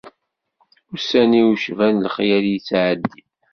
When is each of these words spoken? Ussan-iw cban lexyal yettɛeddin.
Ussan-iw 0.93 1.49
cban 1.63 2.01
lexyal 2.05 2.45
yettɛeddin. 2.49 3.27